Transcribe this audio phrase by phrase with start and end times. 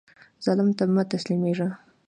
[0.45, 1.69] ظالم ته مه تسلیمیږئ